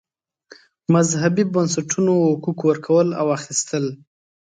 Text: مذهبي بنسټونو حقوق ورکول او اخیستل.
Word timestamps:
مذهبي 0.93 1.43
بنسټونو 1.53 2.13
حقوق 2.29 2.59
ورکول 2.69 3.07
او 3.19 3.27
اخیستل. 3.37 3.85